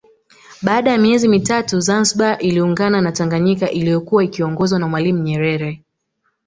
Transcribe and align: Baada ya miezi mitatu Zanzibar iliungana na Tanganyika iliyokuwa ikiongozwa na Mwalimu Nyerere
Baada 0.61 0.91
ya 0.91 0.97
miezi 0.97 1.27
mitatu 1.27 1.79
Zanzibar 1.79 2.41
iliungana 2.43 3.01
na 3.01 3.11
Tanganyika 3.11 3.69
iliyokuwa 3.71 4.23
ikiongozwa 4.23 4.79
na 4.79 4.87
Mwalimu 4.87 5.23
Nyerere 5.23 5.83